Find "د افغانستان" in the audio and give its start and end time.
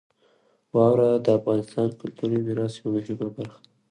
1.25-1.85